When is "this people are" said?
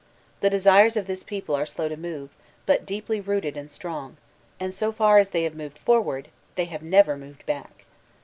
1.05-1.67